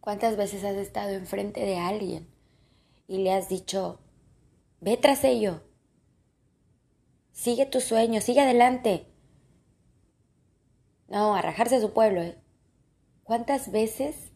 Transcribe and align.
¿Cuántas 0.00 0.36
veces 0.36 0.64
has 0.64 0.76
estado 0.76 1.10
enfrente 1.10 1.60
de 1.60 1.76
alguien 1.76 2.26
y 3.06 3.18
le 3.18 3.32
has 3.32 3.50
dicho, 3.50 4.00
ve 4.80 4.96
tras 4.96 5.24
ello, 5.24 5.62
sigue 7.32 7.66
tu 7.66 7.80
sueño, 7.80 8.22
sigue 8.22 8.40
adelante? 8.40 9.06
No, 11.08 11.34
arrajarse 11.34 11.76
a 11.76 11.80
su 11.80 11.92
pueblo. 11.92 12.22
¿eh? 12.22 12.38
¿Cuántas 13.24 13.72
veces 13.72 14.32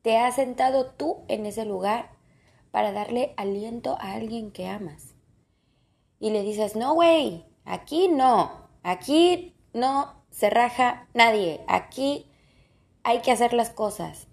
te 0.00 0.16
has 0.16 0.36
sentado 0.36 0.86
tú 0.86 1.24
en 1.28 1.44
ese 1.44 1.66
lugar 1.66 2.12
para 2.70 2.92
darle 2.92 3.34
aliento 3.36 3.98
a 4.00 4.12
alguien 4.12 4.52
que 4.52 4.68
amas? 4.68 5.14
Y 6.18 6.30
le 6.30 6.42
dices, 6.42 6.76
no, 6.76 6.94
güey, 6.94 7.44
aquí 7.64 8.08
no, 8.08 8.70
aquí 8.82 9.54
no 9.74 10.24
se 10.30 10.48
raja 10.48 11.08
nadie, 11.12 11.62
aquí 11.68 12.31
hay 13.04 13.20
que 13.20 13.32
hacer 13.32 13.52
las 13.52 13.70
cosas. 13.70 14.28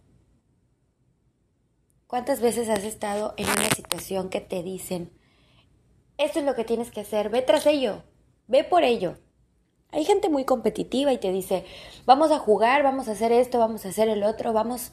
¿Cuántas 2.08 2.41
veces 2.41 2.70
has 2.70 2.84
estado 2.84 3.34
en 3.38 3.46
una 3.46 3.70
situación 3.70 4.30
que 4.30 4.41
te 4.41 4.64
dicen, 4.64 5.12
esto 6.18 6.40
es 6.40 6.46
lo 6.46 6.55
que 6.55 6.66
tienes 6.66 6.91
que 6.91 7.02
hacer, 7.02 7.30
ve 7.30 7.41
tras 7.41 7.66
ello, 7.66 8.04
ve 8.48 8.63
por 8.63 8.84
ello? 8.84 9.18
Hay 9.91 10.05
gente 10.05 10.30
muy 10.30 10.46
competitiva 10.46 11.12
y 11.13 11.18
te 11.18 11.32
dice, 11.32 11.66
vamos 12.05 12.32
a 12.32 12.40
jugar, 12.40 12.84
vamos 12.84 13.08
a 13.08 13.13
hacer 13.13 13.32
esto, 13.32 13.60
vamos 13.60 13.86
a 13.86 13.90
hacer 13.90 14.10
el 14.10 14.24
otro, 14.24 14.54
vamos... 14.54 14.91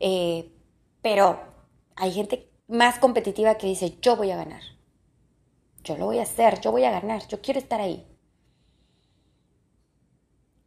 Eh, 0.00 0.50
pero 1.00 1.38
hay 1.96 2.12
gente 2.12 2.50
más 2.66 2.98
competitiva 2.98 3.56
que 3.56 3.66
dice, 3.66 3.98
yo 4.00 4.16
voy 4.16 4.30
a 4.30 4.36
ganar. 4.36 4.62
Yo 5.82 5.96
lo 5.96 6.06
voy 6.06 6.18
a 6.18 6.22
hacer, 6.22 6.60
yo 6.60 6.72
voy 6.72 6.84
a 6.84 6.90
ganar, 6.90 7.26
yo 7.28 7.40
quiero 7.40 7.60
estar 7.60 7.80
ahí. 7.80 8.06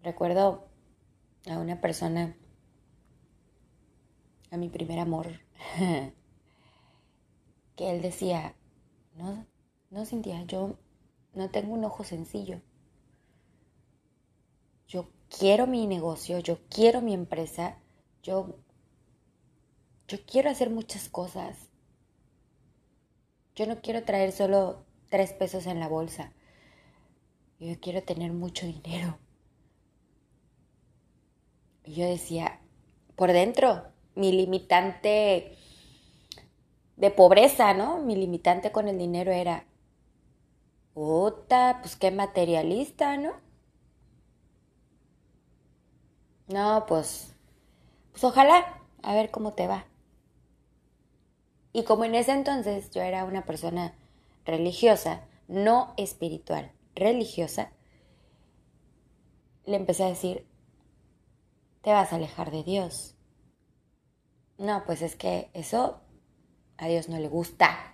Recuerdo 0.03 0.67
a 1.49 1.57
una 1.57 1.81
persona, 1.81 2.35
a 4.51 4.57
mi 4.57 4.69
primer 4.69 4.99
amor, 4.99 5.27
que 7.75 7.89
él 7.89 8.01
decía, 8.01 8.55
no, 9.15 9.45
no 9.89 10.05
Cintia, 10.05 10.43
yo 10.45 10.77
no 11.33 11.49
tengo 11.49 11.73
un 11.73 11.83
ojo 11.83 12.03
sencillo. 12.03 12.61
Yo 14.87 15.09
quiero 15.29 15.67
mi 15.67 15.85
negocio, 15.87 16.39
yo 16.39 16.59
quiero 16.69 17.01
mi 17.01 17.13
empresa, 17.13 17.77
yo, 18.23 18.59
yo 20.07 20.17
quiero 20.25 20.49
hacer 20.49 20.69
muchas 20.69 21.09
cosas. 21.09 21.69
Yo 23.55 23.65
no 23.65 23.81
quiero 23.81 24.03
traer 24.03 24.31
solo 24.31 24.85
tres 25.09 25.33
pesos 25.33 25.65
en 25.65 25.79
la 25.79 25.87
bolsa. 25.87 26.33
Yo 27.59 27.79
quiero 27.79 28.03
tener 28.03 28.31
mucho 28.31 28.65
dinero. 28.65 29.17
Y 31.83 31.95
yo 31.95 32.05
decía, 32.05 32.59
por 33.15 33.31
dentro, 33.33 33.91
mi 34.17 34.31
limitante 34.31 35.55
de 36.97 37.11
pobreza, 37.11 37.73
¿no? 37.73 37.99
Mi 37.99 38.15
limitante 38.15 38.71
con 38.71 38.87
el 38.87 38.97
dinero 38.97 39.31
era, 39.31 39.65
puta, 40.93 41.79
pues 41.81 41.95
qué 41.95 42.11
materialista, 42.11 43.17
¿no? 43.17 43.33
No, 46.47 46.85
pues, 46.87 47.35
pues 48.11 48.23
ojalá, 48.23 48.81
a 49.03 49.13
ver 49.13 49.31
cómo 49.31 49.53
te 49.53 49.67
va. 49.67 49.85
Y 51.73 51.83
como 51.83 52.05
en 52.05 52.15
ese 52.15 52.31
entonces 52.31 52.89
yo 52.91 53.01
era 53.01 53.25
una 53.25 53.45
persona 53.45 53.93
religiosa, 54.45 55.27
no 55.47 55.93
espiritual, 55.97 56.71
religiosa, 56.95 57.71
le 59.65 59.75
empecé 59.75 60.05
a 60.05 60.09
decir, 60.09 60.47
te 61.81 61.91
vas 61.91 62.11
a 62.11 62.15
alejar 62.15 62.49
de 62.49 62.63
Dios. 62.63 63.16
No, 64.57 64.83
pues 64.85 65.01
es 65.01 65.15
que 65.15 65.49
eso 65.53 66.01
a 66.77 66.87
Dios 66.87 67.09
no 67.09 67.19
le 67.19 67.27
gusta. 67.27 67.93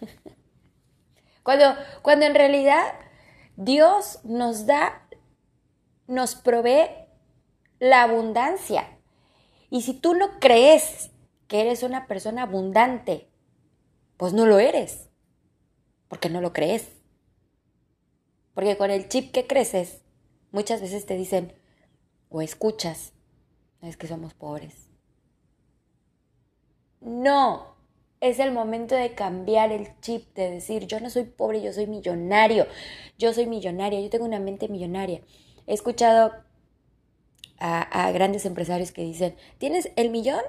cuando, 1.42 1.74
cuando 2.02 2.26
en 2.26 2.34
realidad 2.34 2.94
Dios 3.56 4.20
nos 4.24 4.66
da, 4.66 5.08
nos 6.06 6.36
provee 6.36 6.88
la 7.80 8.02
abundancia. 8.02 8.98
Y 9.70 9.82
si 9.82 9.94
tú 9.94 10.14
no 10.14 10.38
crees 10.38 11.10
que 11.48 11.60
eres 11.60 11.82
una 11.82 12.06
persona 12.06 12.42
abundante, 12.42 13.28
pues 14.16 14.32
no 14.32 14.46
lo 14.46 14.58
eres, 14.58 15.08
porque 16.08 16.30
no 16.30 16.40
lo 16.40 16.52
crees. 16.52 16.92
Porque 18.54 18.76
con 18.76 18.90
el 18.90 19.08
chip 19.08 19.32
que 19.32 19.46
creces, 19.46 20.02
muchas 20.50 20.80
veces 20.80 21.06
te 21.06 21.16
dicen 21.16 21.52
o 22.28 22.42
escuchas, 22.42 23.12
es 23.82 23.96
que 23.96 24.06
somos 24.06 24.34
pobres. 24.34 24.87
No, 27.08 27.74
es 28.20 28.38
el 28.38 28.52
momento 28.52 28.94
de 28.94 29.14
cambiar 29.14 29.72
el 29.72 29.98
chip, 30.02 30.34
de 30.34 30.50
decir, 30.50 30.86
yo 30.86 31.00
no 31.00 31.08
soy 31.08 31.24
pobre, 31.24 31.62
yo 31.62 31.72
soy 31.72 31.86
millonario, 31.86 32.66
yo 33.16 33.32
soy 33.32 33.46
millonaria, 33.46 33.98
yo 33.98 34.10
tengo 34.10 34.26
una 34.26 34.40
mente 34.40 34.68
millonaria. 34.68 35.22
He 35.66 35.72
escuchado 35.72 36.32
a, 37.60 38.10
grandes 38.12 38.44
empresarios 38.44 38.92
que 38.92 39.04
dicen, 39.04 39.34
¿tienes 39.56 39.90
el 39.96 40.10
millón 40.10 40.42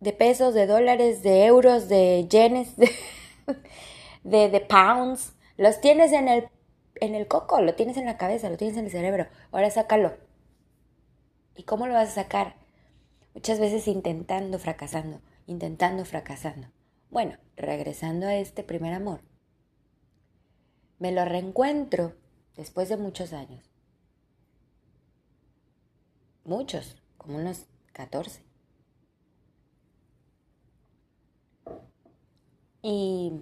de 0.00 0.14
pesos, 0.14 0.54
de 0.54 0.66
dólares, 0.66 1.22
de 1.22 1.44
euros, 1.44 1.90
de 1.90 2.26
yenes, 2.30 2.76
de, 4.24 4.48
de, 4.48 4.60
pounds? 4.60 5.34
Los 5.58 5.82
tienes 5.82 6.12
en 6.12 6.28
el, 6.28 6.48
en 6.94 7.14
el 7.14 7.28
coco, 7.28 7.60
lo 7.60 7.74
tienes 7.74 7.98
en 7.98 8.06
la 8.06 8.16
cabeza, 8.16 8.48
lo 8.48 8.56
tienes 8.56 8.78
en 8.78 8.86
el 8.86 8.90
cerebro. 8.90 9.26
Ahora 9.52 9.70
sácalo. 9.70 10.14
¿Y 11.56 11.64
cómo 11.64 11.86
lo 11.86 11.92
vas 11.92 12.08
a 12.08 12.22
sacar? 12.22 12.54
Muchas 13.34 13.60
veces 13.60 13.86
intentando, 13.86 14.58
fracasando, 14.58 15.20
intentando, 15.50 16.04
fracasando. 16.04 16.68
Bueno, 17.10 17.36
regresando 17.56 18.26
a 18.26 18.34
este 18.36 18.62
primer 18.62 18.94
amor. 18.94 19.20
Me 20.98 21.12
lo 21.12 21.24
reencuentro 21.24 22.14
después 22.56 22.88
de 22.88 22.96
muchos 22.96 23.32
años 23.32 23.70
muchos, 26.50 26.96
como 27.16 27.38
unos 27.38 27.66
14. 27.92 28.42
Y 32.82 33.32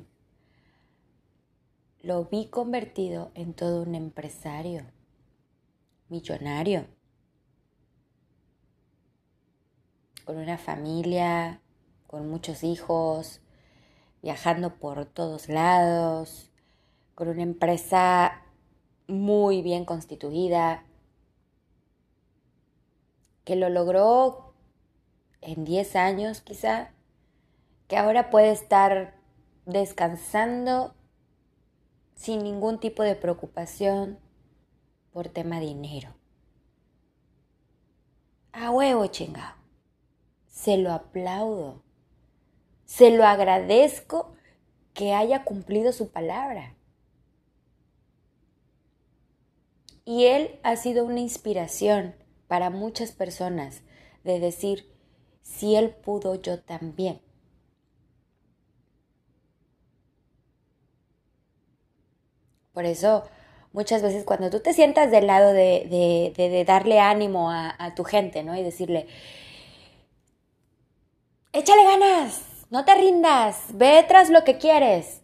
lo 2.02 2.26
vi 2.26 2.48
convertido 2.48 3.30
en 3.34 3.54
todo 3.54 3.82
un 3.82 3.94
empresario, 3.94 4.84
millonario, 6.08 6.86
con 10.24 10.36
una 10.36 10.58
familia, 10.58 11.62
con 12.08 12.28
muchos 12.28 12.64
hijos, 12.64 13.40
viajando 14.22 14.74
por 14.74 15.06
todos 15.06 15.48
lados, 15.48 16.50
con 17.14 17.28
una 17.28 17.42
empresa 17.42 18.42
muy 19.06 19.62
bien 19.62 19.84
constituida, 19.84 20.84
que 23.44 23.56
lo 23.56 23.68
logró 23.68 24.54
en 25.42 25.64
10 25.64 25.96
años 25.96 26.40
quizá, 26.40 26.90
que 27.86 27.96
ahora 27.96 28.30
puede 28.30 28.50
estar 28.50 29.14
descansando 29.66 30.94
sin 32.14 32.42
ningún 32.42 32.80
tipo 32.80 33.02
de 33.02 33.14
preocupación 33.14 34.18
por 35.12 35.28
tema 35.28 35.60
dinero. 35.60 36.14
A 38.52 38.70
huevo 38.70 39.06
chingado. 39.06 39.54
Se 40.46 40.76
lo 40.76 40.92
aplaudo. 40.92 41.87
Se 42.88 43.10
lo 43.10 43.24
agradezco 43.24 44.34
que 44.94 45.12
haya 45.12 45.44
cumplido 45.44 45.92
su 45.92 46.10
palabra. 46.10 46.74
Y 50.06 50.24
él 50.24 50.58
ha 50.62 50.74
sido 50.76 51.04
una 51.04 51.20
inspiración 51.20 52.14
para 52.46 52.70
muchas 52.70 53.12
personas 53.12 53.82
de 54.24 54.40
decir, 54.40 54.90
si 55.42 55.76
Él 55.76 55.90
pudo, 55.90 56.34
yo 56.40 56.60
también. 56.60 57.20
Por 62.72 62.86
eso, 62.86 63.24
muchas 63.72 64.00
veces 64.00 64.24
cuando 64.24 64.48
tú 64.48 64.60
te 64.60 64.72
sientas 64.72 65.10
del 65.10 65.26
lado 65.26 65.52
de, 65.52 66.32
de, 66.34 66.64
darle 66.64 67.00
ánimo 67.00 67.50
a, 67.50 67.74
a, 67.78 67.94
tu 67.94 68.04
gente, 68.04 68.42
¿no? 68.42 68.56
Y 68.56 68.62
decirle, 68.62 69.06
échale 71.52 71.84
ganas, 71.84 72.47
no 72.70 72.84
te 72.84 72.94
rindas, 72.94 73.66
ve 73.74 74.04
tras 74.06 74.30
lo 74.30 74.44
que 74.44 74.58
quieres. 74.58 75.22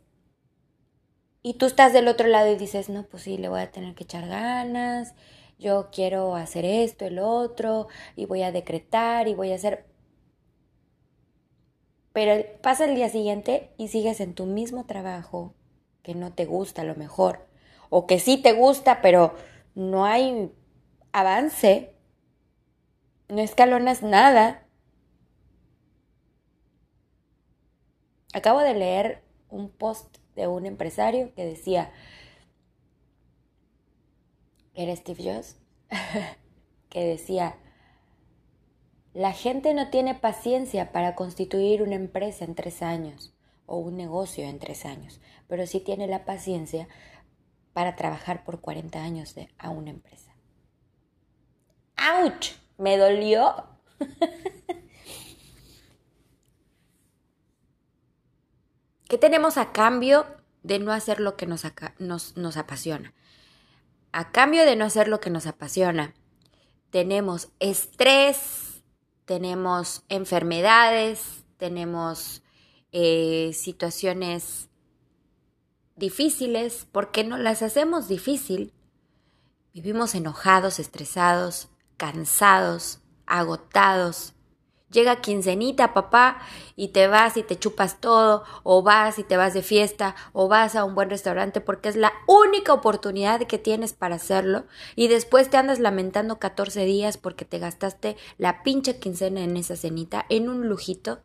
Y 1.42 1.54
tú 1.54 1.66
estás 1.66 1.92
del 1.92 2.08
otro 2.08 2.26
lado 2.26 2.50
y 2.50 2.56
dices, 2.56 2.88
no, 2.88 3.04
pues 3.04 3.24
sí, 3.24 3.36
le 3.36 3.48
voy 3.48 3.60
a 3.60 3.70
tener 3.70 3.94
que 3.94 4.04
echar 4.04 4.26
ganas, 4.26 5.14
yo 5.58 5.90
quiero 5.92 6.34
hacer 6.36 6.64
esto, 6.64 7.04
el 7.04 7.18
otro, 7.18 7.88
y 8.16 8.24
voy 8.24 8.42
a 8.42 8.52
decretar 8.52 9.28
y 9.28 9.34
voy 9.34 9.52
a 9.52 9.56
hacer... 9.56 9.86
Pero 12.12 12.44
pasa 12.62 12.86
el 12.86 12.94
día 12.94 13.08
siguiente 13.08 13.72
y 13.76 13.88
sigues 13.88 14.20
en 14.20 14.34
tu 14.34 14.46
mismo 14.46 14.86
trabajo 14.86 15.54
que 16.02 16.14
no 16.14 16.32
te 16.32 16.46
gusta 16.46 16.82
a 16.82 16.84
lo 16.84 16.94
mejor, 16.94 17.46
o 17.90 18.06
que 18.06 18.20
sí 18.20 18.38
te 18.38 18.52
gusta, 18.52 19.02
pero 19.02 19.34
no 19.74 20.04
hay 20.04 20.52
avance, 21.12 21.94
no 23.28 23.40
escalonas 23.40 24.02
nada, 24.02 24.63
acabo 28.34 28.60
de 28.60 28.74
leer 28.74 29.22
un 29.48 29.70
post 29.70 30.18
de 30.34 30.48
un 30.48 30.66
empresario 30.66 31.32
que 31.34 31.46
decía, 31.46 31.92
era 34.74 34.94
Steve 34.94 35.22
Jobs, 35.22 35.56
que 36.90 37.04
decía, 37.04 37.56
la 39.14 39.32
gente 39.32 39.72
no 39.72 39.88
tiene 39.90 40.16
paciencia 40.16 40.90
para 40.90 41.14
constituir 41.14 41.82
una 41.82 41.94
empresa 41.94 42.44
en 42.44 42.56
tres 42.56 42.82
años 42.82 43.32
o 43.66 43.78
un 43.78 43.96
negocio 43.96 44.44
en 44.44 44.58
tres 44.58 44.84
años, 44.84 45.20
pero 45.46 45.66
sí 45.66 45.78
tiene 45.78 46.08
la 46.08 46.24
paciencia 46.24 46.88
para 47.72 47.94
trabajar 47.94 48.44
por 48.44 48.60
40 48.60 49.00
años 49.02 49.36
a 49.58 49.70
una 49.70 49.90
empresa. 49.90 50.34
¡Auch! 51.96 52.56
Me 52.76 52.96
dolió. 52.96 53.68
¿Qué 59.08 59.18
tenemos 59.18 59.58
a 59.58 59.72
cambio 59.72 60.26
de 60.62 60.78
no 60.78 60.92
hacer 60.92 61.20
lo 61.20 61.36
que 61.36 61.46
nos, 61.46 61.64
nos, 61.98 62.36
nos 62.36 62.56
apasiona? 62.56 63.14
A 64.12 64.30
cambio 64.30 64.64
de 64.64 64.76
no 64.76 64.84
hacer 64.84 65.08
lo 65.08 65.20
que 65.20 65.30
nos 65.30 65.46
apasiona, 65.46 66.14
tenemos 66.90 67.48
estrés, 67.58 68.82
tenemos 69.24 70.04
enfermedades, 70.08 71.44
tenemos 71.56 72.42
eh, 72.92 73.50
situaciones 73.54 74.68
difíciles, 75.96 76.86
porque 76.92 77.24
no 77.24 77.36
las 77.38 77.62
hacemos 77.62 78.08
difícil. 78.08 78.72
Vivimos 79.72 80.14
enojados, 80.14 80.78
estresados, 80.78 81.68
cansados, 81.96 83.00
agotados. 83.26 84.33
Llega 84.94 85.20
quincenita, 85.20 85.92
papá, 85.92 86.38
y 86.76 86.88
te 86.88 87.08
vas 87.08 87.36
y 87.36 87.42
te 87.42 87.58
chupas 87.58 88.00
todo, 88.00 88.44
o 88.62 88.82
vas 88.82 89.18
y 89.18 89.24
te 89.24 89.36
vas 89.36 89.52
de 89.52 89.62
fiesta, 89.62 90.14
o 90.32 90.46
vas 90.46 90.76
a 90.76 90.84
un 90.84 90.94
buen 90.94 91.10
restaurante 91.10 91.60
porque 91.60 91.88
es 91.88 91.96
la 91.96 92.12
única 92.28 92.72
oportunidad 92.72 93.42
que 93.42 93.58
tienes 93.58 93.92
para 93.92 94.14
hacerlo, 94.14 94.66
y 94.94 95.08
después 95.08 95.50
te 95.50 95.56
andas 95.56 95.80
lamentando 95.80 96.38
14 96.38 96.84
días 96.84 97.18
porque 97.18 97.44
te 97.44 97.58
gastaste 97.58 98.16
la 98.38 98.62
pinche 98.62 99.00
quincena 99.00 99.42
en 99.42 99.56
esa 99.56 99.74
cenita, 99.74 100.24
en 100.28 100.48
un 100.48 100.68
lujito. 100.68 101.18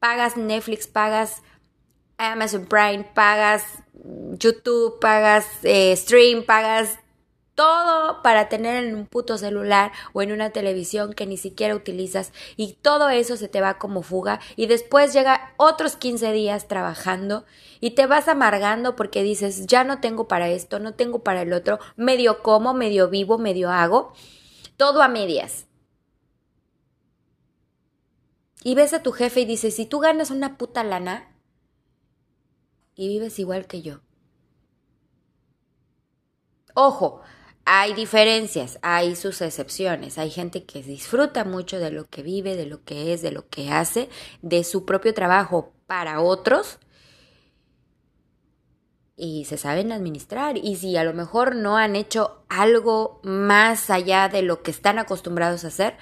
Pagas 0.00 0.36
Netflix, 0.36 0.88
pagas 0.88 1.42
Amazon 2.16 2.66
Prime, 2.66 3.04
pagas 3.14 3.62
YouTube, 4.32 4.98
pagas 4.98 5.46
eh, 5.62 5.94
Stream, 5.96 6.44
pagas 6.44 6.98
todo 7.58 8.22
para 8.22 8.48
tener 8.48 8.84
en 8.84 8.94
un 8.94 9.06
puto 9.06 9.36
celular 9.36 9.90
o 10.12 10.22
en 10.22 10.30
una 10.30 10.50
televisión 10.50 11.12
que 11.12 11.26
ni 11.26 11.36
siquiera 11.36 11.74
utilizas 11.74 12.32
y 12.56 12.74
todo 12.74 13.08
eso 13.08 13.36
se 13.36 13.48
te 13.48 13.60
va 13.60 13.78
como 13.78 14.02
fuga 14.02 14.38
y 14.54 14.68
después 14.68 15.12
llega 15.12 15.54
otros 15.56 15.96
15 15.96 16.30
días 16.30 16.68
trabajando 16.68 17.44
y 17.80 17.96
te 17.96 18.06
vas 18.06 18.28
amargando 18.28 18.94
porque 18.94 19.24
dices 19.24 19.66
ya 19.66 19.82
no 19.82 19.98
tengo 19.98 20.28
para 20.28 20.48
esto, 20.48 20.78
no 20.78 20.94
tengo 20.94 21.24
para 21.24 21.42
el 21.42 21.52
otro, 21.52 21.80
medio 21.96 22.44
como, 22.44 22.74
medio 22.74 23.08
vivo, 23.08 23.38
medio 23.38 23.70
hago, 23.70 24.12
todo 24.76 25.02
a 25.02 25.08
medias. 25.08 25.66
Y 28.62 28.76
ves 28.76 28.94
a 28.94 29.02
tu 29.02 29.10
jefe 29.10 29.40
y 29.40 29.46
dices, 29.46 29.74
si 29.74 29.84
tú 29.84 29.98
ganas 29.98 30.30
una 30.30 30.58
puta 30.58 30.84
lana 30.84 31.34
y 32.94 33.08
vives 33.08 33.40
igual 33.40 33.66
que 33.66 33.82
yo. 33.82 33.98
Ojo, 36.74 37.22
hay 37.70 37.92
diferencias, 37.92 38.78
hay 38.80 39.14
sus 39.14 39.42
excepciones, 39.42 40.16
hay 40.16 40.30
gente 40.30 40.64
que 40.64 40.82
disfruta 40.82 41.44
mucho 41.44 41.78
de 41.78 41.90
lo 41.90 42.06
que 42.06 42.22
vive, 42.22 42.56
de 42.56 42.64
lo 42.64 42.82
que 42.82 43.12
es, 43.12 43.20
de 43.20 43.30
lo 43.30 43.46
que 43.46 43.70
hace, 43.70 44.08
de 44.40 44.64
su 44.64 44.86
propio 44.86 45.12
trabajo 45.12 45.74
para 45.86 46.22
otros 46.22 46.78
y 49.16 49.44
se 49.44 49.58
saben 49.58 49.92
administrar 49.92 50.56
y 50.56 50.76
si 50.76 50.96
a 50.96 51.04
lo 51.04 51.12
mejor 51.12 51.56
no 51.56 51.76
han 51.76 51.94
hecho 51.94 52.42
algo 52.48 53.20
más 53.22 53.90
allá 53.90 54.30
de 54.30 54.40
lo 54.40 54.62
que 54.62 54.70
están 54.70 54.98
acostumbrados 54.98 55.64
a 55.64 55.68
hacer, 55.68 55.98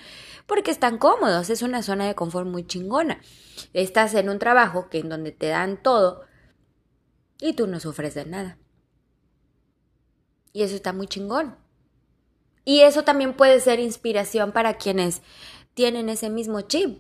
porque 0.46 0.70
están 0.70 0.98
cómodos, 0.98 1.50
es 1.50 1.62
una 1.62 1.82
zona 1.82 2.06
de 2.06 2.14
confort 2.14 2.46
muy 2.46 2.64
chingona. 2.64 3.20
Estás 3.72 4.14
en 4.14 4.28
un 4.28 4.38
trabajo 4.38 4.88
que 4.88 5.00
en 5.00 5.08
donde 5.08 5.32
te 5.32 5.48
dan 5.48 5.82
todo 5.82 6.26
y 7.40 7.54
tú 7.54 7.66
no 7.66 7.80
sufres 7.80 8.14
de 8.14 8.24
nada. 8.24 8.56
Y 10.56 10.62
eso 10.62 10.74
está 10.74 10.94
muy 10.94 11.06
chingón. 11.06 11.54
Y 12.64 12.80
eso 12.80 13.04
también 13.04 13.34
puede 13.34 13.60
ser 13.60 13.78
inspiración 13.78 14.52
para 14.52 14.78
quienes 14.78 15.20
tienen 15.74 16.08
ese 16.08 16.30
mismo 16.30 16.62
chip 16.62 16.98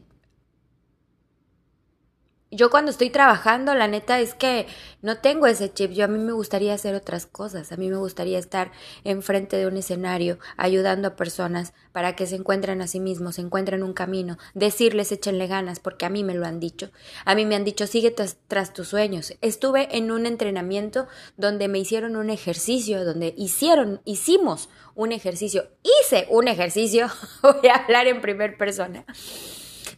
yo 2.56 2.70
cuando 2.70 2.90
estoy 2.90 3.10
trabajando, 3.10 3.74
la 3.74 3.86
neta 3.86 4.18
es 4.18 4.34
que 4.34 4.66
no 5.02 5.18
tengo 5.18 5.46
ese 5.46 5.72
chip. 5.72 5.92
Yo 5.92 6.06
a 6.06 6.08
mí 6.08 6.18
me 6.18 6.32
gustaría 6.32 6.72
hacer 6.72 6.94
otras 6.94 7.26
cosas. 7.26 7.70
A 7.70 7.76
mí 7.76 7.88
me 7.88 7.98
gustaría 7.98 8.38
estar 8.38 8.72
enfrente 9.04 9.56
de 9.56 9.66
un 9.66 9.76
escenario 9.76 10.38
ayudando 10.56 11.08
a 11.08 11.16
personas 11.16 11.74
para 11.92 12.16
que 12.16 12.26
se 12.26 12.36
encuentren 12.36 12.80
a 12.80 12.86
sí 12.86 12.98
mismos, 12.98 13.36
se 13.36 13.42
encuentren 13.42 13.82
un 13.82 13.92
camino, 13.92 14.38
decirles 14.54 15.12
échenle 15.12 15.46
ganas, 15.46 15.80
porque 15.80 16.06
a 16.06 16.08
mí 16.08 16.24
me 16.24 16.34
lo 16.34 16.46
han 16.46 16.58
dicho. 16.58 16.90
A 17.26 17.34
mí 17.34 17.44
me 17.44 17.56
han 17.56 17.64
dicho 17.64 17.86
sigue 17.86 18.10
tras, 18.10 18.38
tras 18.48 18.72
tus 18.72 18.88
sueños. 18.88 19.34
Estuve 19.42 19.96
en 19.96 20.10
un 20.10 20.24
entrenamiento 20.24 21.06
donde 21.36 21.68
me 21.68 21.78
hicieron 21.78 22.16
un 22.16 22.30
ejercicio, 22.30 23.04
donde 23.04 23.34
hicieron, 23.36 24.00
hicimos 24.06 24.70
un 24.94 25.12
ejercicio, 25.12 25.68
hice 25.82 26.26
un 26.30 26.48
ejercicio, 26.48 27.08
voy 27.42 27.68
a 27.68 27.76
hablar 27.76 28.06
en 28.06 28.22
primer 28.22 28.56
persona 28.56 29.04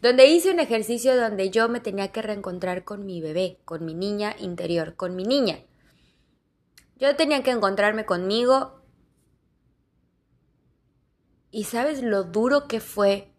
donde 0.00 0.26
hice 0.26 0.52
un 0.52 0.60
ejercicio 0.60 1.16
donde 1.16 1.50
yo 1.50 1.68
me 1.68 1.80
tenía 1.80 2.12
que 2.12 2.22
reencontrar 2.22 2.84
con 2.84 3.04
mi 3.04 3.20
bebé, 3.20 3.58
con 3.64 3.84
mi 3.84 3.94
niña 3.94 4.34
interior, 4.38 4.94
con 4.94 5.16
mi 5.16 5.24
niña. 5.24 5.60
Yo 6.96 7.14
tenía 7.16 7.42
que 7.42 7.50
encontrarme 7.50 8.04
conmigo 8.04 8.82
y 11.50 11.64
sabes 11.64 12.02
lo 12.02 12.24
duro 12.24 12.68
que 12.68 12.80
fue 12.80 13.32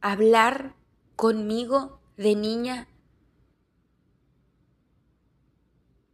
hablar 0.00 0.74
conmigo 1.16 2.00
de 2.16 2.34
niña. 2.34 2.88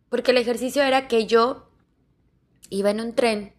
Porque 0.09 0.33
el 0.33 0.39
ejercicio 0.39 0.83
era 0.83 1.09
que 1.09 1.27
yo 1.27 1.71
iba 2.71 2.91
en 2.91 3.01
un 3.01 3.15
tren, 3.15 3.55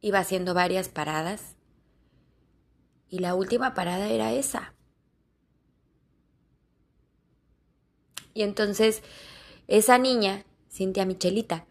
iba 0.00 0.20
haciendo 0.20 0.54
varias 0.54 0.88
paradas 0.88 1.51
y 3.12 3.18
la 3.18 3.34
última 3.34 3.74
parada 3.74 4.08
era 4.08 4.32
esa. 4.32 4.72
Y 8.32 8.40
entonces 8.40 9.02
esa 9.68 9.98
niña, 9.98 10.46
Cintia 10.70 11.04
Michelita, 11.04 11.66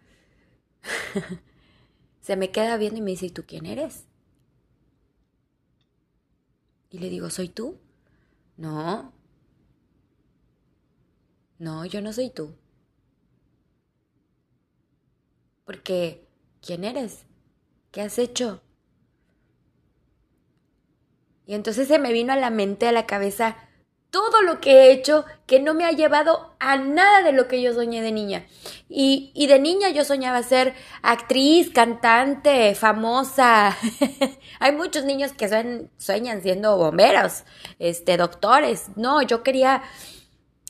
se 2.21 2.35
me 2.35 2.51
queda 2.51 2.77
viendo 2.77 2.99
y 2.99 3.01
me 3.01 3.09
dice, 3.11 3.25
¿y 3.25 3.29
tú 3.31 3.43
quién 3.47 3.65
eres? 3.65 4.05
Y 6.91 6.99
le 6.99 7.09
digo, 7.09 7.31
¿soy 7.31 7.49
tú? 7.49 7.79
No. 8.57 9.11
No, 11.57 11.85
yo 11.85 12.01
no 12.01 12.13
soy 12.13 12.29
tú. 12.29 12.53
Porque, 15.65 16.27
¿quién 16.61 16.83
eres? 16.83 17.25
¿Qué 17.91 18.01
has 18.01 18.19
hecho? 18.19 18.61
Y 21.45 21.55
entonces 21.55 21.87
se 21.87 21.99
me 21.99 22.13
vino 22.13 22.33
a 22.33 22.37
la 22.37 22.49
mente, 22.49 22.87
a 22.87 22.91
la 22.91 23.05
cabeza, 23.05 23.57
todo 24.11 24.41
lo 24.41 24.59
que 24.59 24.71
he 24.71 24.91
hecho 24.91 25.25
que 25.47 25.61
no 25.61 25.73
me 25.73 25.85
ha 25.85 25.91
llevado 25.91 26.55
a 26.59 26.77
nada 26.77 27.23
de 27.23 27.31
lo 27.31 27.47
que 27.47 27.61
yo 27.61 27.73
soñé 27.73 28.01
de 28.01 28.11
niña. 28.11 28.45
Y, 28.89 29.31
y 29.33 29.47
de 29.47 29.57
niña 29.57 29.89
yo 29.89 30.03
soñaba 30.03 30.43
ser 30.43 30.73
actriz, 31.01 31.71
cantante, 31.71 32.75
famosa. 32.75 33.75
Hay 34.59 34.73
muchos 34.73 35.05
niños 35.05 35.31
que 35.31 35.47
sueñan 35.97 36.41
siendo 36.41 36.77
bomberos, 36.77 37.45
este, 37.79 38.17
doctores. 38.17 38.89
No, 38.97 39.21
yo 39.21 39.43
quería 39.43 39.81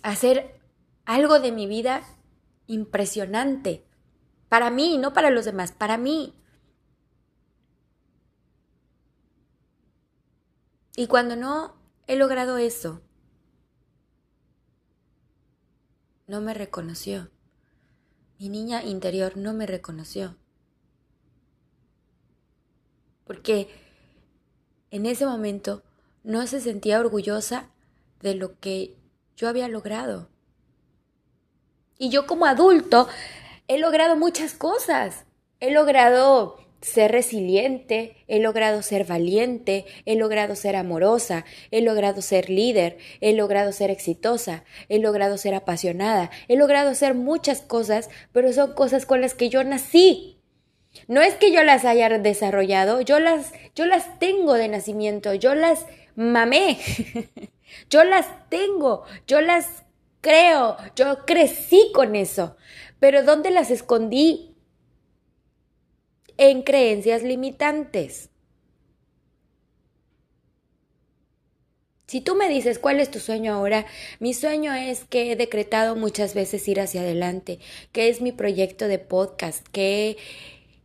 hacer 0.03 0.59
algo 1.05 1.39
de 1.39 1.51
mi 1.51 1.65
vida 1.65 2.03
impresionante. 2.67 3.83
Para 4.49 4.69
mí, 4.69 4.97
no 4.99 5.13
para 5.13 5.31
los 5.31 5.45
demás, 5.45 5.71
para 5.71 5.97
mí. 5.97 6.35
Y 10.95 11.07
cuando 11.07 11.35
no 11.35 11.75
he 12.07 12.15
logrado 12.15 12.57
eso, 12.57 13.01
no 16.27 16.41
me 16.41 16.53
reconoció. 16.53 17.29
Mi 18.39 18.49
niña 18.49 18.83
interior 18.83 19.37
no 19.37 19.53
me 19.53 19.65
reconoció. 19.65 20.37
Porque 23.25 23.69
en 24.89 25.05
ese 25.05 25.25
momento 25.25 25.83
no 26.23 26.45
se 26.47 26.59
sentía 26.59 26.99
orgullosa 26.99 27.69
de 28.19 28.35
lo 28.35 28.59
que 28.59 28.97
yo 29.35 29.47
había 29.47 29.67
logrado. 29.67 30.29
Y 31.97 32.09
yo 32.09 32.27
como 32.27 32.45
adulto 32.45 33.07
he 33.67 33.79
logrado 33.79 34.15
muchas 34.15 34.53
cosas. 34.53 35.25
He 35.59 35.71
logrado 35.71 36.57
ser 36.81 37.11
resiliente, 37.11 38.15
he 38.27 38.39
logrado 38.39 38.81
ser 38.81 39.05
valiente, 39.05 39.85
he 40.05 40.15
logrado 40.15 40.55
ser 40.55 40.75
amorosa, 40.75 41.45
he 41.69 41.81
logrado 41.81 42.21
ser 42.21 42.49
líder, 42.49 42.97
he 43.21 43.33
logrado 43.33 43.71
ser 43.71 43.91
exitosa, 43.91 44.63
he 44.89 44.97
logrado 44.99 45.37
ser 45.37 45.53
apasionada, 45.53 46.31
he 46.47 46.55
logrado 46.55 46.95
ser 46.95 47.13
muchas 47.13 47.61
cosas, 47.61 48.09
pero 48.31 48.51
son 48.51 48.73
cosas 48.73 49.05
con 49.05 49.21
las 49.21 49.35
que 49.35 49.49
yo 49.49 49.63
nací. 49.63 50.39
No 51.07 51.21
es 51.21 51.35
que 51.35 51.51
yo 51.51 51.63
las 51.63 51.85
haya 51.85 52.09
desarrollado, 52.09 52.99
yo 53.01 53.19
las, 53.19 53.53
yo 53.75 53.85
las 53.85 54.19
tengo 54.19 54.55
de 54.55 54.67
nacimiento, 54.67 55.33
yo 55.35 55.55
las 55.55 55.85
mamé, 56.15 56.79
yo 57.89 58.03
las 58.03 58.27
tengo, 58.49 59.03
yo 59.27 59.39
las 59.39 59.83
creo, 60.19 60.77
yo 60.95 61.25
crecí 61.25 61.91
con 61.93 62.15
eso, 62.15 62.57
pero 62.99 63.23
¿dónde 63.23 63.51
las 63.51 63.71
escondí? 63.71 64.50
En 66.41 66.63
creencias 66.63 67.21
limitantes. 67.21 68.29
Si 72.07 72.19
tú 72.19 72.33
me 72.33 72.49
dices 72.49 72.79
cuál 72.79 72.99
es 72.99 73.11
tu 73.11 73.19
sueño 73.19 73.53
ahora, 73.53 73.85
mi 74.19 74.33
sueño 74.33 74.73
es 74.73 75.03
que 75.03 75.31
he 75.31 75.35
decretado 75.35 75.95
muchas 75.95 76.33
veces 76.33 76.67
ir 76.67 76.81
hacia 76.81 77.01
adelante, 77.01 77.59
que 77.91 78.09
es 78.09 78.21
mi 78.21 78.31
proyecto 78.31 78.87
de 78.87 78.97
podcast, 78.97 79.67
que 79.67 80.17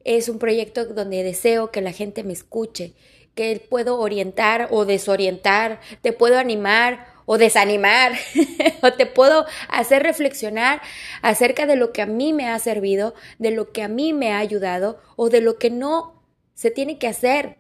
es 0.04 0.28
un 0.28 0.38
proyecto 0.38 0.84
donde 0.84 1.22
deseo 1.22 1.70
que 1.70 1.80
la 1.80 1.92
gente 1.92 2.22
me 2.22 2.34
escuche, 2.34 2.92
que 3.34 3.58
puedo 3.58 3.98
orientar 3.98 4.68
o 4.70 4.84
desorientar, 4.84 5.80
te 6.02 6.12
puedo 6.12 6.38
animar 6.38 7.15
o 7.26 7.36
desanimar 7.36 8.12
o 8.82 8.92
te 8.94 9.04
puedo 9.04 9.44
hacer 9.68 10.02
reflexionar 10.02 10.80
acerca 11.20 11.66
de 11.66 11.76
lo 11.76 11.92
que 11.92 12.00
a 12.02 12.06
mí 12.06 12.32
me 12.32 12.48
ha 12.48 12.58
servido, 12.58 13.14
de 13.38 13.50
lo 13.50 13.72
que 13.72 13.82
a 13.82 13.88
mí 13.88 14.12
me 14.12 14.32
ha 14.32 14.38
ayudado 14.38 15.00
o 15.16 15.28
de 15.28 15.42
lo 15.42 15.58
que 15.58 15.70
no 15.70 16.22
se 16.54 16.70
tiene 16.70 16.98
que 16.98 17.08
hacer. 17.08 17.58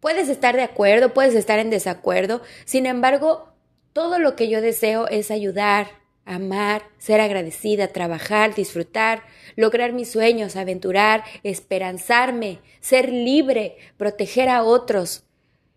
Puedes 0.00 0.28
estar 0.28 0.56
de 0.56 0.62
acuerdo, 0.62 1.14
puedes 1.14 1.34
estar 1.34 1.60
en 1.60 1.70
desacuerdo, 1.70 2.42
sin 2.64 2.86
embargo, 2.86 3.48
todo 3.92 4.18
lo 4.18 4.36
que 4.36 4.48
yo 4.48 4.60
deseo 4.60 5.06
es 5.06 5.30
ayudar, 5.30 6.02
amar, 6.24 6.82
ser 6.98 7.20
agradecida, 7.20 7.88
trabajar, 7.88 8.54
disfrutar, 8.54 9.22
lograr 9.54 9.92
mis 9.92 10.10
sueños, 10.10 10.56
aventurar, 10.56 11.24
esperanzarme, 11.42 12.60
ser 12.80 13.10
libre, 13.10 13.76
proteger 13.96 14.48
a 14.48 14.62
otros. 14.62 15.24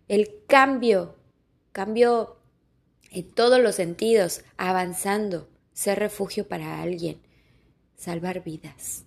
El 0.07 0.43
cambio 0.47 1.15
Cambio 1.75 2.37
en 3.11 3.29
todos 3.29 3.59
los 3.59 3.75
sentidos, 3.75 4.45
avanzando, 4.55 5.49
ser 5.73 5.99
refugio 5.99 6.47
para 6.47 6.81
alguien, 6.81 7.21
salvar 7.97 8.45
vidas. 8.45 9.03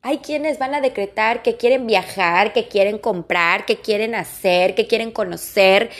Hay 0.00 0.18
quienes 0.18 0.60
van 0.60 0.76
a 0.76 0.80
decretar 0.80 1.42
que 1.42 1.56
quieren 1.56 1.88
viajar, 1.88 2.52
que 2.52 2.68
quieren 2.68 2.98
comprar, 2.98 3.66
que 3.66 3.80
quieren 3.80 4.14
hacer, 4.14 4.76
que 4.76 4.86
quieren 4.86 5.10
conocer, 5.10 5.90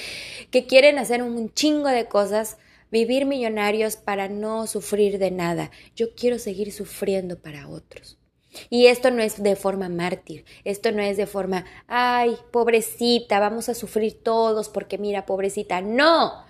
que 0.53 0.67
quieren 0.69 1.01
hacer 1.01 1.25
un 1.25 1.53
chingo 1.53 1.89
de 1.89 2.07
cosas, 2.07 2.59
vivir 2.93 3.27
millonarios 3.27 3.97
para 3.97 4.29
no 4.29 4.69
sufrir 4.69 5.19
de 5.19 5.33
nada. 5.33 5.73
Yo 5.97 6.15
quiero 6.15 6.39
seguir 6.39 6.71
sufriendo 6.71 7.43
para 7.43 7.67
otros. 7.67 8.21
Y 8.71 8.87
esto 8.87 9.11
no 9.11 9.23
es 9.23 9.43
de 9.43 9.57
forma 9.57 9.89
mártir, 9.89 10.45
esto 10.65 10.93
no 10.93 11.03
es 11.03 11.17
de 11.17 11.27
forma, 11.27 11.65
ay, 11.87 12.37
pobrecita, 12.51 13.41
vamos 13.41 13.69
a 13.69 13.75
sufrir 13.75 14.23
todos 14.23 14.69
porque 14.69 14.99
mira, 14.99 15.27
pobrecita, 15.27 15.81
no, 15.81 16.45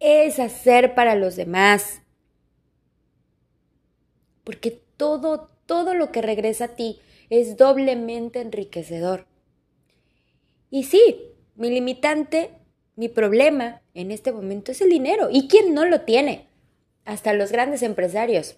es 0.00 0.38
hacer 0.38 0.94
para 0.94 1.14
los 1.14 1.36
demás. 1.36 2.02
Porque 4.44 4.82
todo, 4.96 5.50
todo 5.66 5.94
lo 5.94 6.10
que 6.10 6.22
regresa 6.22 6.64
a 6.64 6.76
ti 6.76 7.00
es 7.28 7.56
doblemente 7.56 8.40
enriquecedor. 8.40 9.26
Y 10.70 10.84
sí, 10.84 11.34
mi 11.56 11.70
limitante, 11.70 12.50
mi 12.96 13.08
problema 13.08 13.82
en 13.94 14.10
este 14.10 14.32
momento 14.32 14.72
es 14.72 14.80
el 14.80 14.90
dinero. 14.90 15.28
¿Y 15.30 15.48
quién 15.48 15.74
no 15.74 15.84
lo 15.84 16.02
tiene? 16.02 16.48
Hasta 17.04 17.32
los 17.32 17.52
grandes 17.52 17.82
empresarios. 17.82 18.56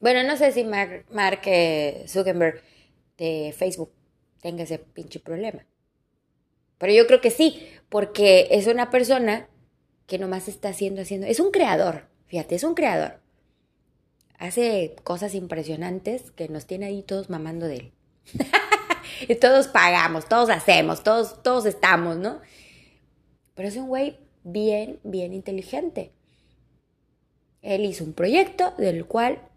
Bueno, 0.00 0.22
no 0.22 0.36
sé 0.38 0.50
si 0.52 0.64
Mark, 0.64 1.04
eh, 1.44 2.04
Zuckerberg 2.08 2.62
de 3.18 3.54
Facebook 3.56 3.92
tenga 4.40 4.62
ese 4.62 4.78
pinche 4.78 5.20
problema. 5.20 5.66
Pero 6.78 6.94
yo 6.94 7.06
creo 7.06 7.20
que 7.20 7.30
sí, 7.30 7.62
porque 7.90 8.48
es 8.50 8.66
una 8.66 8.90
persona 8.90 9.48
que 10.06 10.18
nomás 10.18 10.48
está 10.48 10.70
haciendo, 10.70 11.02
haciendo. 11.02 11.26
Es 11.26 11.38
un 11.38 11.50
creador, 11.50 12.08
fíjate, 12.26 12.54
es 12.54 12.64
un 12.64 12.74
creador. 12.74 13.20
Hace 14.38 14.96
cosas 15.04 15.34
impresionantes 15.34 16.30
que 16.30 16.48
nos 16.48 16.66
tiene 16.66 16.86
ahí 16.86 17.02
todos 17.02 17.28
mamando 17.28 17.66
de 17.66 17.76
él. 17.76 17.92
y 19.28 19.34
todos 19.34 19.68
pagamos, 19.68 20.30
todos 20.30 20.48
hacemos, 20.48 21.02
todos, 21.02 21.42
todos 21.42 21.66
estamos, 21.66 22.16
¿no? 22.16 22.40
Pero 23.54 23.68
es 23.68 23.76
un 23.76 23.88
güey 23.88 24.16
bien, 24.44 24.98
bien 25.02 25.34
inteligente. 25.34 26.12
Él 27.60 27.84
hizo 27.84 28.02
un 28.04 28.14
proyecto 28.14 28.72
del 28.78 29.04
cual 29.04 29.49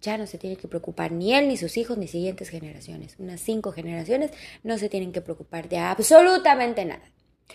ya 0.00 0.16
no 0.16 0.26
se 0.26 0.38
tiene 0.38 0.56
que 0.56 0.68
preocupar 0.68 1.12
ni 1.12 1.34
él, 1.34 1.48
ni 1.48 1.56
sus 1.56 1.76
hijos, 1.76 1.98
ni 1.98 2.06
siguientes 2.06 2.48
generaciones. 2.48 3.16
Unas 3.18 3.40
cinco 3.40 3.72
generaciones 3.72 4.30
no 4.62 4.78
se 4.78 4.88
tienen 4.88 5.12
que 5.12 5.20
preocupar 5.20 5.68
de 5.68 5.78
absolutamente 5.78 6.84
nada. 6.84 7.12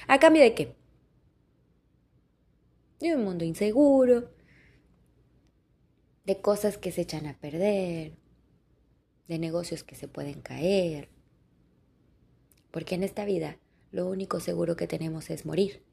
¿A 0.08 0.20
cambio 0.20 0.42
de 0.42 0.54
qué? 0.54 0.76
De 3.00 3.16
un 3.16 3.24
mundo 3.24 3.46
inseguro, 3.46 4.32
de 6.26 6.42
cosas 6.42 6.78
que 6.78 6.92
se 6.92 7.02
echan 7.02 7.28
a 7.28 7.38
perder, 7.38 8.14
de 9.28 9.40
negocios 9.40 9.84
que 9.84 9.96
se 9.96 10.08
pueden 10.08 10.42
caer. 10.42 11.10
Porque 12.72 12.96
en 12.96 13.04
esta 13.04 13.26
vida 13.26 13.58
lo 13.92 14.08
único 14.08 14.40
seguro 14.40 14.76
que 14.76 14.88
tenemos 14.88 15.30
es 15.30 15.46
morir. 15.46 15.84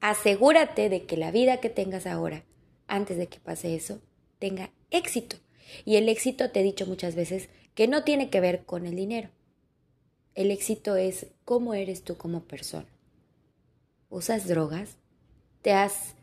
Asegúrate 0.00 0.88
de 0.88 1.06
que 1.06 1.16
la 1.16 1.30
vida 1.30 1.58
que 1.58 1.70
tengas 1.70 2.06
ahora, 2.06 2.44
antes 2.86 3.16
de 3.16 3.28
que 3.28 3.40
pase 3.40 3.74
eso, 3.74 4.02
tenga 4.42 4.72
éxito. 4.90 5.36
Y 5.84 5.94
el 5.94 6.08
éxito, 6.08 6.50
te 6.50 6.58
he 6.58 6.62
dicho 6.64 6.84
muchas 6.84 7.14
veces, 7.14 7.48
que 7.76 7.86
no 7.86 8.02
tiene 8.02 8.28
que 8.28 8.40
ver 8.40 8.64
con 8.64 8.86
el 8.86 8.96
dinero. 8.96 9.30
El 10.34 10.50
éxito 10.50 10.96
es 10.96 11.28
cómo 11.44 11.74
eres 11.74 12.02
tú 12.02 12.16
como 12.16 12.42
persona. 12.42 12.88
¿Usas 14.10 14.48
drogas? 14.48 14.96
¿Te 15.62 15.72
has 15.72 16.16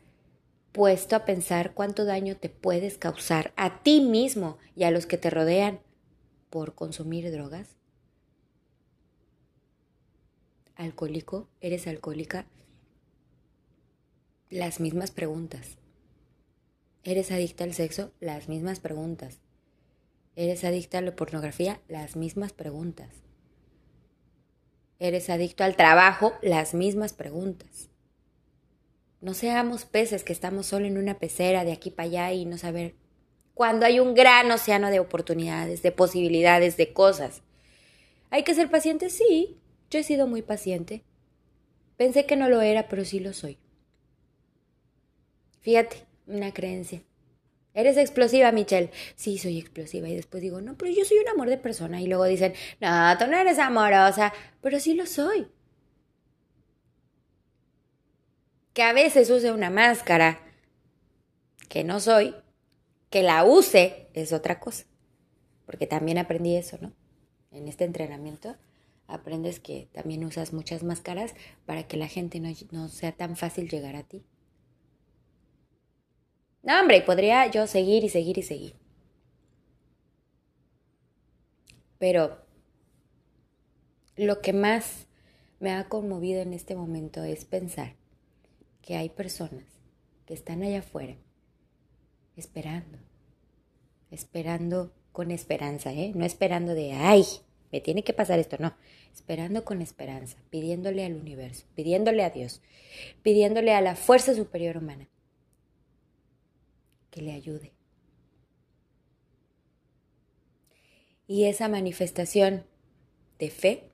puesto 0.70 1.16
a 1.16 1.24
pensar 1.24 1.72
cuánto 1.72 2.04
daño 2.04 2.36
te 2.36 2.50
puedes 2.50 2.98
causar 2.98 3.54
a 3.56 3.82
ti 3.82 4.02
mismo 4.02 4.58
y 4.76 4.84
a 4.84 4.90
los 4.90 5.06
que 5.06 5.16
te 5.16 5.30
rodean 5.30 5.80
por 6.50 6.74
consumir 6.74 7.32
drogas? 7.32 7.68
¿Alcohólico? 10.76 11.48
¿Eres 11.62 11.86
alcohólica? 11.86 12.44
Las 14.50 14.78
mismas 14.78 15.10
preguntas. 15.10 15.79
¿Eres 17.02 17.30
adicta 17.30 17.64
al 17.64 17.72
sexo? 17.72 18.12
Las 18.20 18.48
mismas 18.48 18.78
preguntas. 18.78 19.38
¿Eres 20.36 20.64
adicta 20.64 20.98
a 20.98 21.00
la 21.00 21.16
pornografía? 21.16 21.80
Las 21.88 22.14
mismas 22.14 22.52
preguntas. 22.52 23.08
¿Eres 24.98 25.30
adicto 25.30 25.64
al 25.64 25.76
trabajo? 25.76 26.34
Las 26.42 26.74
mismas 26.74 27.14
preguntas. 27.14 27.88
No 29.22 29.32
seamos 29.32 29.86
peces 29.86 30.24
que 30.24 30.34
estamos 30.34 30.66
solo 30.66 30.86
en 30.86 30.98
una 30.98 31.18
pecera 31.18 31.64
de 31.64 31.72
aquí 31.72 31.90
para 31.90 32.08
allá 32.08 32.32
y 32.32 32.44
no 32.44 32.58
saber 32.58 32.94
cuando 33.54 33.84
hay 33.86 34.00
un 34.00 34.14
gran 34.14 34.50
océano 34.50 34.90
de 34.90 35.00
oportunidades, 35.00 35.82
de 35.82 35.92
posibilidades, 35.92 36.76
de 36.76 36.92
cosas. 36.92 37.42
¿Hay 38.30 38.44
que 38.44 38.54
ser 38.54 38.70
paciente? 38.70 39.10
Sí, 39.10 39.58
yo 39.90 39.98
he 39.98 40.02
sido 40.02 40.26
muy 40.26 40.40
paciente. 40.40 41.02
Pensé 41.96 42.24
que 42.24 42.36
no 42.36 42.48
lo 42.48 42.62
era, 42.62 42.88
pero 42.88 43.04
sí 43.04 43.20
lo 43.20 43.34
soy. 43.34 43.58
Fíjate, 45.60 46.06
una 46.30 46.52
creencia. 46.52 47.02
Eres 47.72 47.96
explosiva, 47.96 48.50
Michelle. 48.52 48.90
Sí, 49.14 49.38
soy 49.38 49.58
explosiva. 49.58 50.08
Y 50.08 50.16
después 50.16 50.42
digo, 50.42 50.60
no, 50.60 50.76
pero 50.76 50.90
yo 50.90 51.04
soy 51.04 51.18
un 51.18 51.28
amor 51.28 51.48
de 51.48 51.58
persona. 51.58 52.00
Y 52.00 52.06
luego 52.06 52.24
dicen, 52.24 52.54
no, 52.80 53.16
tú 53.18 53.26
no 53.26 53.36
eres 53.36 53.58
amorosa. 53.58 54.32
Pero 54.60 54.80
sí 54.80 54.94
lo 54.94 55.06
soy. 55.06 55.46
Que 58.72 58.82
a 58.82 58.92
veces 58.92 59.30
use 59.30 59.52
una 59.52 59.70
máscara 59.70 60.40
que 61.68 61.84
no 61.84 62.00
soy, 62.00 62.34
que 63.10 63.22
la 63.22 63.44
use 63.44 64.08
es 64.14 64.32
otra 64.32 64.58
cosa. 64.58 64.86
Porque 65.66 65.86
también 65.86 66.18
aprendí 66.18 66.56
eso, 66.56 66.78
¿no? 66.80 66.92
En 67.52 67.68
este 67.68 67.84
entrenamiento 67.84 68.56
aprendes 69.06 69.60
que 69.60 69.88
también 69.92 70.24
usas 70.24 70.52
muchas 70.52 70.82
máscaras 70.82 71.34
para 71.66 71.84
que 71.84 71.96
la 71.96 72.08
gente 72.08 72.40
no, 72.40 72.48
no 72.70 72.88
sea 72.88 73.12
tan 73.12 73.36
fácil 73.36 73.68
llegar 73.68 73.96
a 73.96 74.04
ti. 74.04 74.24
No, 76.62 76.78
hombre, 76.78 77.00
podría 77.00 77.46
yo 77.50 77.66
seguir 77.66 78.04
y 78.04 78.10
seguir 78.10 78.36
y 78.38 78.42
seguir. 78.42 78.76
Pero 81.98 82.38
lo 84.16 84.40
que 84.40 84.52
más 84.52 85.06
me 85.58 85.72
ha 85.72 85.88
conmovido 85.88 86.42
en 86.42 86.52
este 86.52 86.76
momento 86.76 87.24
es 87.24 87.44
pensar 87.44 87.96
que 88.82 88.96
hay 88.96 89.08
personas 89.08 89.64
que 90.26 90.34
están 90.34 90.62
allá 90.62 90.80
afuera 90.80 91.16
esperando, 92.36 92.98
esperando 94.10 94.92
con 95.12 95.30
esperanza, 95.30 95.92
¿eh? 95.92 96.12
No 96.14 96.24
esperando 96.24 96.74
de, 96.74 96.92
ay, 96.92 97.24
me 97.72 97.80
tiene 97.80 98.02
que 98.02 98.12
pasar 98.12 98.38
esto, 98.38 98.56
no. 98.58 98.74
Esperando 99.12 99.64
con 99.64 99.82
esperanza, 99.82 100.38
pidiéndole 100.50 101.04
al 101.04 101.14
universo, 101.14 101.66
pidiéndole 101.74 102.22
a 102.24 102.30
Dios, 102.30 102.62
pidiéndole 103.22 103.74
a 103.74 103.80
la 103.80 103.96
fuerza 103.96 104.34
superior 104.34 104.76
humana 104.78 105.08
que 107.10 107.22
le 107.22 107.32
ayude. 107.32 107.72
Y 111.26 111.44
esa 111.44 111.68
manifestación 111.68 112.64
de 113.38 113.50
fe, 113.50 113.90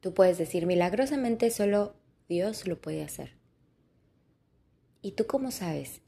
tú 0.00 0.12
puedes 0.12 0.38
decir, 0.38 0.66
milagrosamente 0.66 1.50
solo 1.50 1.94
Dios 2.28 2.66
lo 2.66 2.80
puede 2.80 3.04
hacer. 3.04 3.36
¿Y 5.02 5.12
tú 5.12 5.26
cómo 5.26 5.50
sabes 5.50 6.02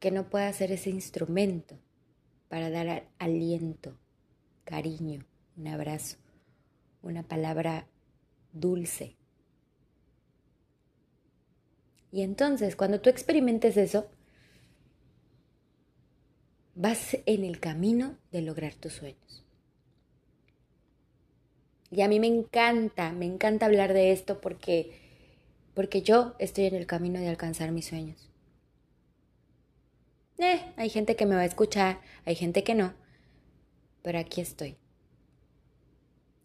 que 0.00 0.10
no 0.10 0.28
puede 0.28 0.52
ser 0.52 0.70
ese 0.70 0.90
instrumento 0.90 1.78
para 2.48 2.70
dar 2.70 3.08
aliento, 3.18 3.98
cariño, 4.64 5.26
un 5.56 5.68
abrazo, 5.68 6.18
una 7.02 7.22
palabra 7.22 7.88
dulce? 8.52 9.15
Y 12.16 12.22
entonces, 12.22 12.76
cuando 12.76 13.02
tú 13.02 13.10
experimentes 13.10 13.76
eso, 13.76 14.06
vas 16.74 17.18
en 17.26 17.44
el 17.44 17.60
camino 17.60 18.16
de 18.32 18.40
lograr 18.40 18.72
tus 18.72 18.94
sueños. 18.94 19.44
Y 21.90 22.00
a 22.00 22.08
mí 22.08 22.18
me 22.18 22.26
encanta, 22.26 23.12
me 23.12 23.26
encanta 23.26 23.66
hablar 23.66 23.92
de 23.92 24.12
esto 24.12 24.40
porque 24.40 24.98
porque 25.74 26.00
yo 26.00 26.34
estoy 26.38 26.64
en 26.64 26.76
el 26.76 26.86
camino 26.86 27.20
de 27.20 27.28
alcanzar 27.28 27.70
mis 27.70 27.84
sueños. 27.84 28.30
Eh, 30.38 30.62
hay 30.76 30.88
gente 30.88 31.16
que 31.16 31.26
me 31.26 31.34
va 31.34 31.42
a 31.42 31.44
escuchar, 31.44 32.00
hay 32.24 32.34
gente 32.34 32.64
que 32.64 32.74
no, 32.74 32.94
pero 34.00 34.18
aquí 34.18 34.40
estoy. 34.40 34.78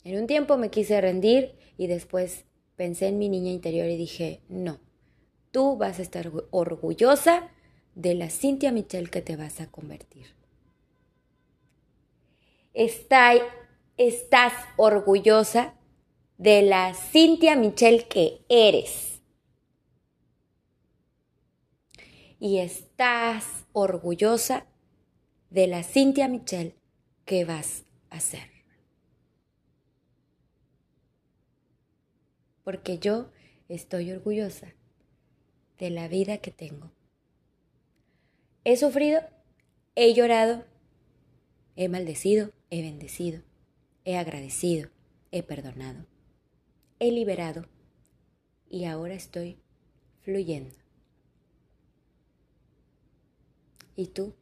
En 0.03 0.19
un 0.19 0.27
tiempo 0.27 0.57
me 0.57 0.69
quise 0.69 0.99
rendir 0.99 1.55
y 1.77 1.87
después 1.87 2.43
pensé 2.75 3.07
en 3.07 3.19
mi 3.19 3.29
niña 3.29 3.51
interior 3.51 3.87
y 3.87 3.95
dije, 3.95 4.41
no, 4.49 4.81
tú 5.51 5.77
vas 5.77 5.99
a 5.99 6.01
estar 6.01 6.31
orgullosa 6.51 7.49
de 7.95 8.15
la 8.15 8.29
Cintia 8.29 8.71
Michelle 8.71 9.09
que 9.09 9.21
te 9.21 9.35
vas 9.35 9.61
a 9.61 9.69
convertir. 9.69 10.27
Está, 12.73 13.33
estás 13.97 14.53
orgullosa 14.77 15.75
de 16.37 16.61
la 16.61 16.93
Cintia 16.93 17.55
Michelle 17.55 18.07
que 18.07 18.45
eres. 18.49 19.11
y 22.41 22.57
estás 22.57 23.67
orgullosa 23.71 24.65
de 25.51 25.67
la 25.67 25.83
Cintia 25.83 26.27
Michelle 26.27 26.75
que 27.23 27.45
vas 27.45 27.85
a 28.09 28.19
ser. 28.19 28.49
Porque 32.63 32.97
yo 32.97 33.29
estoy 33.69 34.11
orgullosa 34.11 34.73
de 35.81 35.89
la 35.89 36.07
vida 36.07 36.37
que 36.37 36.51
tengo. 36.51 36.91
He 38.63 38.77
sufrido, 38.77 39.19
he 39.95 40.13
llorado, 40.13 40.63
he 41.75 41.89
maldecido, 41.89 42.51
he 42.69 42.83
bendecido, 42.83 43.41
he 44.05 44.15
agradecido, 44.15 44.91
he 45.31 45.41
perdonado, 45.41 46.05
he 46.99 47.11
liberado 47.11 47.65
y 48.69 48.85
ahora 48.85 49.15
estoy 49.15 49.57
fluyendo. 50.21 50.75
¿Y 53.95 54.05
tú? 54.05 54.35